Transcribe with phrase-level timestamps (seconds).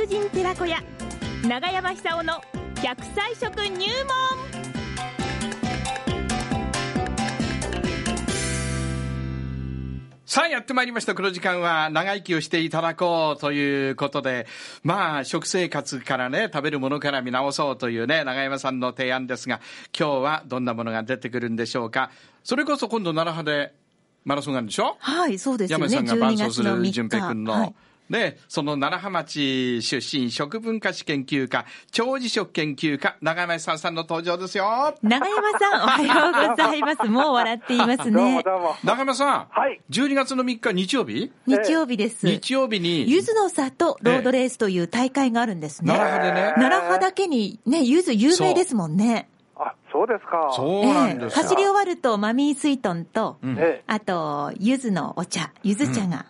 [0.00, 0.78] 達人寺子屋
[1.46, 2.32] 長山久夫の
[2.76, 4.16] 100歳食入門
[10.24, 11.14] さあ、やってまいりました。
[11.14, 14.46] この時間は長生きをしていただこうということで、
[14.82, 19.60] まあ、食生活からね、食べるものから見直そうというね、長山さんの提案ですが、
[19.94, 22.10] 今日はどんなものが出てくるんでしょうか。
[22.42, 23.74] それこそ今度、奈良派で
[24.24, 24.96] マラソンがあるんでしょ？
[24.98, 25.84] はい、そうですよね。
[25.90, 27.52] 山さんが伴走す12る月淳平君の。
[27.52, 27.74] はい
[28.10, 34.94] で、その奈良浜町出身食文化史研究家、長寿食研究家、長山さんさんの登場ですよ。
[35.00, 37.08] 長山さん、おはようございます。
[37.08, 38.42] もう笑っていますどうもね。
[38.42, 38.74] どうも。
[38.82, 41.30] 長山さん、はい12月の3日日曜日？
[41.46, 42.26] 日曜日です。
[42.26, 45.94] 日曜日に、ゆずの里ロードレースという大会があるんですね。
[45.94, 49.28] 奈良派でね、奈良派だけにね、ゆず有名ですもんね。
[49.56, 50.52] あ、そうですか。
[50.52, 51.42] そうなんですよ。
[51.42, 53.84] 走り終わるとマミースイートンと、うんええ。
[53.86, 56.26] あと、ゆずのお茶、ゆず茶が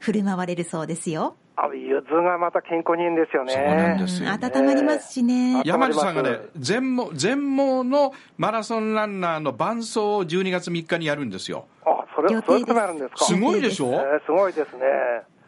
[0.00, 1.36] 振る舞われるそうですよ。
[1.56, 3.52] あ、柚子がまた健康にいいんですよね。
[3.52, 5.62] そうなんですようん温まりますしね。
[5.64, 11.66] 山地さんがね、全盲、全盲のマラソンランナーの伴走を12月3日にやるんですよ。
[11.84, 13.24] あ、それそういうことになるんですか？
[13.26, 13.92] すごいでしょ？
[13.92, 14.80] えーすごいですね。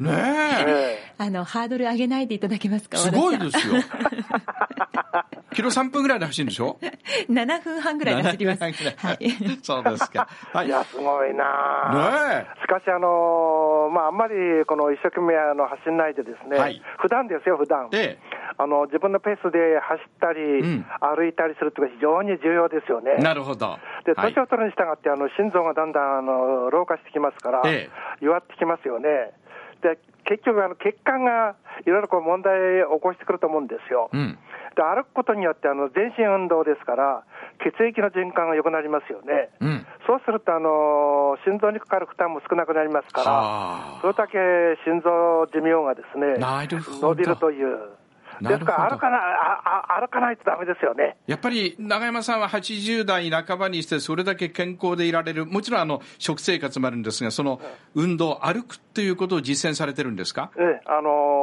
[0.01, 0.65] ねえ。
[0.69, 3.75] えあの、ハードル上げないでいただけますかすごいですよ。
[5.53, 6.79] キロ3分ぐらいで走るんでしょ？
[6.81, 8.63] さん7分半ぐらいで走ります。
[8.63, 9.31] 7分ぐらいはい。
[9.63, 10.29] そうですか。
[10.53, 10.67] はい。
[10.67, 12.61] ねいや、すごいなあえ。
[12.63, 14.35] しかし、あのーまあ、あんまり
[14.67, 18.43] この一生懸命あの走んないでですね、はい普段ですよ、普段ええ。
[18.59, 23.17] あの自分のペースで走ったり、うん歩いたりするっていうのが非常に重要ですよね。
[23.17, 23.79] なるほど。
[24.05, 27.89] ではい年を取るに従って、あの心臓がだんだんあの老化してきますから、え
[28.21, 29.33] 弱ってきますよね。
[29.83, 34.09] で結局あの、血管がいろいろこう問題を起こしてくると思うんですよ。
[34.13, 34.39] うん。
[34.75, 37.25] で歩くことによってあの全身運動ですから、
[37.61, 39.51] 血液の循環が良くなりますよね。
[39.61, 39.87] うん。
[40.07, 44.39] そうするとあの、心臓にかかる負担も少なくなりますから、はそれだけ
[44.85, 47.79] 心臓寿命がですね伸びるという。
[48.41, 51.17] ですから歩かなああ歩かないとダメですよね。
[51.29, 57.61] やっぱり長山さんは80代半ばにして、それだけ健康でいられる、もちろんあの食生活もあるんですが、その
[57.95, 60.51] 運動、歩くっていうことを実践されてるんですか？
[60.57, 61.42] ええあのー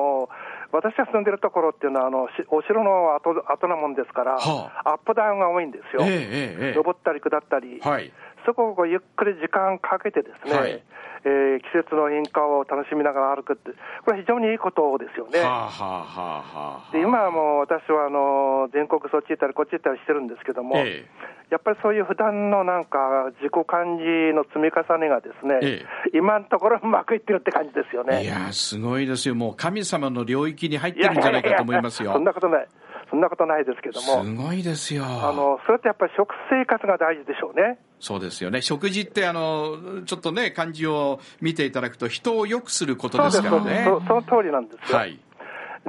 [0.71, 6.03] 私が住んでるところっていうのは、あのしお城の跡跡なもんですから、はアップダウンが多いんですよ。
[6.03, 8.11] ええええええ登ったり下ったり、はい。
[8.49, 13.71] そこをこうゆっくり時間かけてですね、はいえー季節の変化を楽しみながら歩くって、
[14.05, 15.39] これは非常にいいことですよね。
[15.41, 21.05] はあ、はあはで今はもう私はあの全国そっち行ったりこっち行ったりしてるんですけども、え
[21.51, 28.23] やっぱりそういう普段のなんか自己管理の積み重ねがですね、え今のところうまくいってるって感じですよね。
[28.23, 29.35] いやー、すごいですよ。
[29.35, 32.13] もう神様の領域に入ってるんじゃないかと思いますよ。
[32.13, 32.67] そんなことない。
[33.09, 34.23] そんなことないですけども。
[34.23, 35.03] すごいですよ。
[35.05, 37.79] あの、それってやっぱり食生活が大事でしょうね。
[37.99, 38.61] そうですよね。
[38.61, 43.85] 食事って、あの、ちょっとね、漢字を見ていただくと、人を良くすることですからね。
[43.85, 44.97] そその通りなんですよ。
[44.97, 45.19] はい。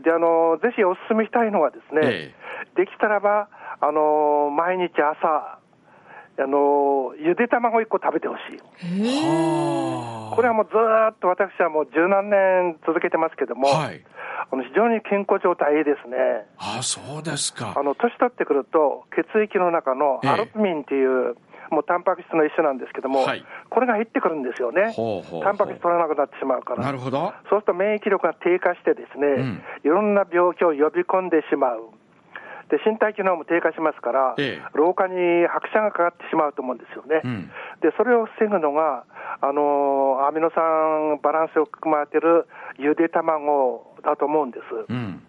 [0.02, 2.34] で、あの、ぜひお勧めしたいのはですね、え
[2.76, 3.48] できたらば、
[3.80, 5.59] あの、毎日朝、
[6.42, 8.58] あの、ゆで卵1個食べてほしい。
[8.58, 14.00] はあこれはもうずーっと私はもう十何年続けてますけども、はい。
[14.50, 16.16] あの非常に健康状態いいですね。
[16.56, 17.82] ああ、そうですかあ。
[17.82, 21.36] の年取ってくると、血液の中のええアルブミンっていう、
[21.70, 24.92] もうタンパク質の一種なんですけども、はいこれが入ってくるんですよね。
[24.96, 26.82] ほうほうほうタンパク質取らなくなってしまうから。
[26.82, 27.32] なるほど。
[27.48, 31.90] そうすると免疫力が低下してですね、うんいろんな病気を呼び込んでしまう。
[32.70, 35.14] で、身体機能も低下しますから、ええ老化に
[35.48, 37.20] 拍車がかかってしまうと思うんですよね。
[37.24, 37.50] うん
[37.82, 39.04] で、それを防ぐのが、
[39.40, 42.46] あのアミノ酸バランスよく含まれている
[42.78, 44.62] ゆで卵だと思うんです。
[44.88, 45.22] うん。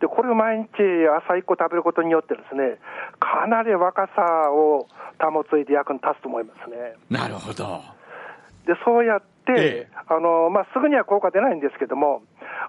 [0.00, 0.80] で、これを毎日
[1.28, 2.78] 朝1個食べることによってですね、
[3.20, 4.88] かなり若さを
[5.20, 6.96] 保ついで役に立つと思いますね。
[7.10, 7.82] なるほど。
[8.66, 9.26] で、そうやって、
[9.56, 12.22] ええあの、まあ、すぐには効果出ないんですけども、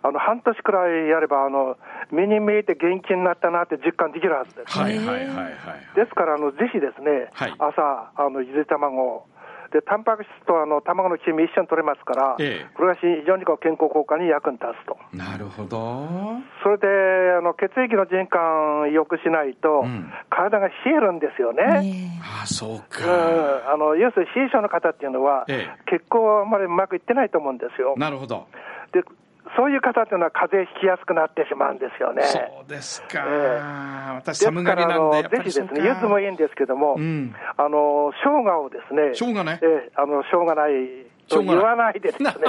[0.03, 1.78] あの、半年くらいやれば、あの、
[2.12, 4.78] 目に見えて元気になったなって実感できるはずです。
[4.78, 5.96] はいはいはいはい。
[5.96, 9.25] ですから、あの、ぜひですね、はい朝、あの、ゆで卵を、
[9.72, 14.98] で、タンパク質とあの、卵の黄身一緒に取れますから、ええこれが非常にこう健康効果に役に立つと。
[15.16, 16.10] なるほど。
[16.62, 16.88] それで、
[17.38, 21.81] あの、血液の循環良くしないと、うん体が冷えるんですよね。
[21.81, 23.72] ねああ、そううん、か。
[23.72, 27.94] あの要するに冷え性の方っていうのは、ええ血行はあんまりうまくいってないと思うんですよ。
[27.98, 28.48] なるほど。
[28.92, 29.04] で
[29.57, 32.24] そういう方っていうのは風邪ひきやすくなってしまうんですよね。
[32.24, 33.25] そうですか。
[33.27, 33.59] え
[34.15, 37.36] 私、です寒がりなんで、やっぱぜひですね、柚子もいいんですけども、うん。
[37.57, 39.59] あの生姜をですね、生姜ね。
[39.62, 41.56] ええあの生姜ないと生姜ない。
[41.56, 42.30] 言わないでですね、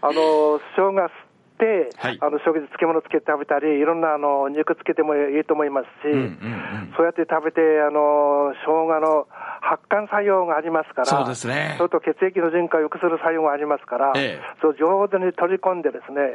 [0.00, 1.10] あの生姜吸っ
[1.58, 2.18] て、はい。
[2.20, 6.92] あの食事、漬物つけて食べたり、いろんなあの肉つけてもいいと思いますし、うんうんうん。
[6.96, 9.28] そうやって食べて、あの生姜の
[9.62, 11.76] 発汗作用がありますから、そうですね。
[11.78, 14.58] それと血液の循環を良くする作用がありますから、ええ。
[14.60, 16.34] そう上手に取り込んでですね、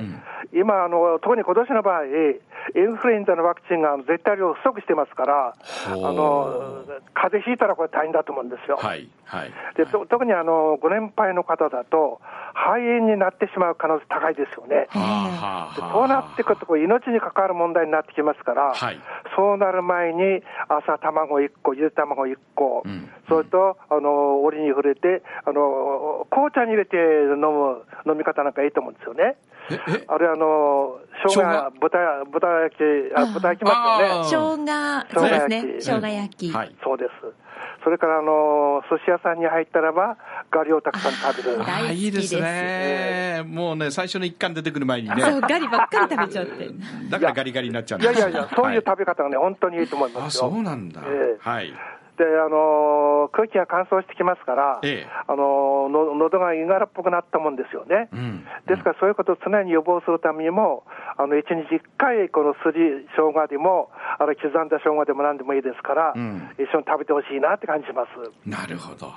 [0.54, 5.54] 今あの、特に今年の場合、インフルエンザのワクチンが絶対量不足してますから、
[5.88, 6.84] あの
[7.14, 8.78] 風邪ひいたらこれ大変だと思うんですよ。
[8.78, 9.52] はい、はい。
[9.76, 12.22] でと特にあのご年配の方だと、
[12.56, 14.88] 肺炎になってしまう可能性高いですよね。
[14.90, 19.00] はあはあはあでそうなってくると、こう命に関わる問題になってきますから、はい。
[19.36, 29.36] そうなる前に朝卵1個、ゆで卵1個、んそれとあの折に触れてあの、紅茶に入れて飲む飲み方なんかいいと思うんですよね。
[29.70, 31.98] え、え、あれあの生姜生豚
[32.32, 32.82] 豚焼き、
[33.16, 34.48] あ豚焼きますよね。
[34.56, 35.62] あ生姜、そうですね。
[35.80, 36.52] 生生姜焼き。
[36.52, 36.76] はい。
[36.84, 37.12] そうです。
[37.84, 40.18] それからあの寿司屋さんに入ったらば、
[40.52, 41.58] ガリをたくさん食べる。
[41.66, 43.44] 大好きですあいいですね。
[43.46, 45.22] もうね、最初の一貫出てくる前にね。
[45.22, 46.70] そう、ガリばっかり食べちゃって。
[47.10, 50.50] だからガリガリになっちゃうんですいやいやいや、そういうは食べ方がね、本当にいいと思いあ、ますよ。
[50.50, 51.02] そうなんだ。
[51.06, 51.74] ええはい。
[52.18, 58.10] で、あの空気が乾燥してきますから、ええあのの喉がいがらっぽくなったもんですよね。
[58.12, 58.46] うん。
[58.66, 60.84] ですから、そういうことを常に予防するためにも、
[61.18, 68.10] あの1日1回、このすり生姜でも、あの刻んだ生姜でもなんでもいいですから、うん一緒に食べてほしいなって感じします。
[68.50, 69.08] なるほど。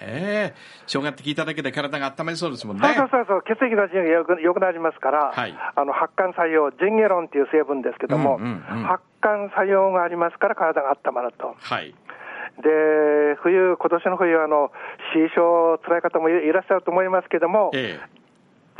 [0.00, 0.54] ねえ。
[0.86, 2.88] 生姜って聞いただけで体が温まりそうですもんね。
[2.96, 11.54] そうそうそう血液の循環がよくよくなりますから、はいあの発汗作用、ジンゲロンっていう成分ですけども、うんうんうん発汗作用がありますから、体が温まると。
[11.58, 11.94] はい。
[12.58, 14.70] で、冬、今年の冬はあの、
[15.14, 18.00] 死症、辛い方もいいらっしゃると思いますけども、え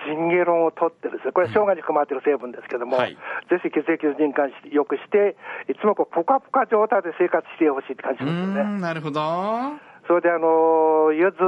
[0.07, 3.17] ジンゲロンを取ってですね、これ、生姜に含まれている成分ですけども、はい
[3.51, 5.37] ぜひ血液の循環し良くして、
[5.69, 8.25] いつもこうポカポカ状態で生活してほしいって感じえ。
[8.25, 8.63] うですよね。
[8.79, 9.21] ん、なるほど。
[10.11, 11.39] はそれで、あの、ゆず、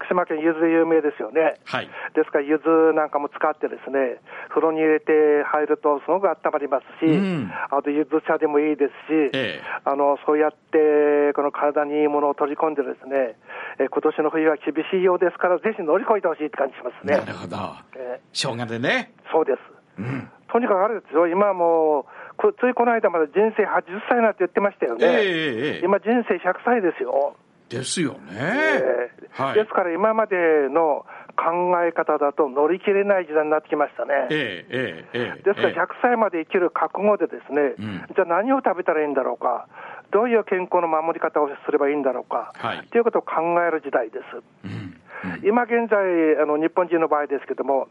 [0.00, 1.60] 福島県ゆず有名ですよね。
[1.84, 1.88] い。
[2.16, 13.36] ですから、ゆずなんかも使ってですね、風呂に入れて入るとすごく温まりますし、うんあとゆず茶でもいいですし、ええあの、そうやって、この体にいいものを取り込んでですね、
[13.78, 17.24] え今年の冬は厳しいようですから、ぜひ乗り越えてほしいって感じしますねな。
[17.24, 17.56] るほど。
[17.96, 19.12] え生姜でね。
[19.32, 19.58] そうです。
[19.98, 20.30] うん。
[20.48, 25.06] とにかくあれですよ、今はもう、こついこの間まで人生80歳なんて言ってましたよね。
[25.06, 27.36] ええええ今人生100歳ですよ。
[27.78, 28.18] ですよね。
[28.32, 29.54] ええはい。
[29.54, 30.36] ですから今まで
[30.70, 31.04] の
[31.34, 34.28] 考え方だと乗り切れない時代になってきましたね。
[34.30, 35.42] えええ。
[35.42, 39.66] ですからええ100歳まで生きる覚悟でですね、うんじゃあ何を食べたらいいんだろうか、
[40.12, 44.42] どういう健康の守り方をすればいいんだろうか、はいということを考える時代です。
[44.64, 44.94] うん。
[45.42, 45.98] 今現在、
[46.40, 47.88] あの日本人の場合ですけども、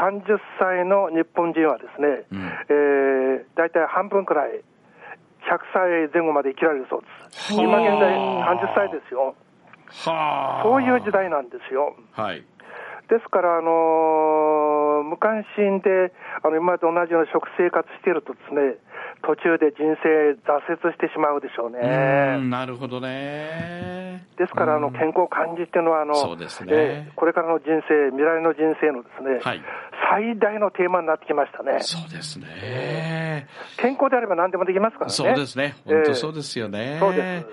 [0.00, 4.62] 30歳の日本人はですね、うんえー大体半分くらい、
[5.50, 7.54] 100歳前後まで生きられるそうです。
[7.54, 9.34] はあ今現在30歳ですよ。
[10.06, 10.62] はあ。
[10.64, 11.94] そういう時代なんですよ。
[12.12, 12.44] はい。
[13.08, 16.12] ですから、あのー無関心で、
[16.42, 18.80] あの今まで同じような食生活しているとですね、
[19.22, 22.38] 途中で人生挫折してしまうでしょううね。
[22.38, 24.24] ん、なるほどね。
[24.38, 29.60] ですから、あの健康管理っていうのはあの、そうですねえーこれからの人生、未来の人生のですね、はい
[30.10, 31.78] 最大のテーマになってきましたね。
[31.80, 33.46] そうですね。
[33.78, 35.12] 健康であれば何でもできますからね。
[35.12, 35.76] そうですね。
[35.84, 36.36] 本当そうす。
[36.36, 36.98] ですよね。
[37.00, 37.46] そうです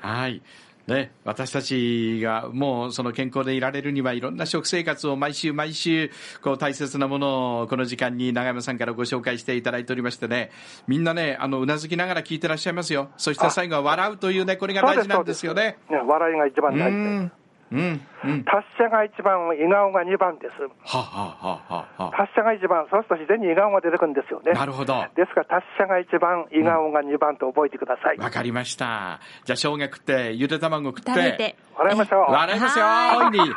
[0.00, 0.42] はい。
[0.88, 6.10] ね、私たちがもうその健康でいられるにはいろんな食生活を毎週毎週
[6.42, 10.50] こう大切なものをこの時間に長山さんからご紹介していただいておりましてね
[10.86, 17.30] みんなねあのうなずきながら聞いてらっしゃいますよそして最後は笑うというねこれが大事なんですよね笑いが一番う大事。
[17.70, 18.44] うんうん。
[18.44, 20.52] 達者が一番、笑顔が二番です。
[20.62, 22.10] ははははは。
[22.16, 24.52] 達者が一番、そうすると自然に笑顔が出てくるんですよね。
[24.52, 25.04] なるほど。
[25.14, 28.18] ですから、達者が一番、笑顔が二番と覚えてください。
[28.18, 29.20] わかりました。
[29.44, 31.10] じゃあ生姜食ってゆで卵食って。
[31.10, 31.56] 食べて。
[31.76, 32.32] 笑いましょう。
[32.32, 33.40] 笑いますよは大いに。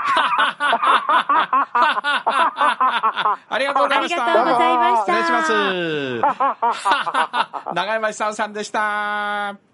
[3.50, 4.26] ありがとうございました。
[4.26, 5.14] ありがとうございました。
[5.14, 6.22] 失礼します。
[7.74, 9.71] 長山久夫さんでした